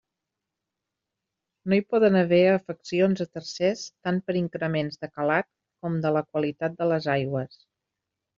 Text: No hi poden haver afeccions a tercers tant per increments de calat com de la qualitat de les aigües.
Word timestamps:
No 1.73 1.77
hi 1.77 1.83
poden 1.95 2.17
haver 2.21 2.39
afeccions 2.53 3.21
a 3.25 3.27
tercers 3.39 3.83
tant 4.07 4.23
per 4.31 4.37
increments 4.41 4.99
de 5.05 5.11
calat 5.19 5.51
com 5.51 6.01
de 6.07 6.15
la 6.17 6.25
qualitat 6.33 6.81
de 6.81 6.91
les 6.95 7.11
aigües. 7.19 7.63